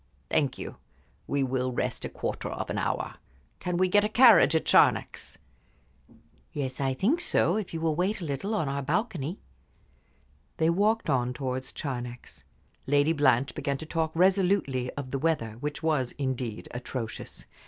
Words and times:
"Thank 0.31 0.57
you. 0.57 0.77
We 1.27 1.43
will 1.43 1.71
rest 1.71 2.05
a 2.05 2.09
quarter 2.09 2.49
of 2.49 2.71
an 2.71 2.79
hour. 2.79 3.17
Can 3.59 3.77
we 3.77 3.87
get 3.87 4.03
a 4.03 4.09
carriage 4.09 4.55
at 4.55 4.65
Charnex?" 4.65 5.37
"Yes, 6.51 6.79
I 6.81 6.95
think 6.95 7.21
so, 7.21 7.55
if 7.55 7.71
you 7.71 7.79
will 7.81 7.95
wait 7.95 8.19
a 8.19 8.25
little 8.25 8.55
on 8.55 8.67
our 8.67 8.81
balcony." 8.81 9.37
They 10.57 10.71
walked 10.71 11.07
on 11.07 11.33
towards 11.33 11.71
Charnex. 11.71 12.45
Lady 12.87 13.13
Blanche 13.13 13.53
began 13.53 13.77
to 13.77 13.85
talk 13.85 14.11
resolutely 14.15 14.89
of 14.93 15.11
the 15.11 15.19
weather, 15.19 15.57
which 15.59 15.83
was, 15.83 16.13
indeed, 16.13 16.67
atrocious. 16.71 17.45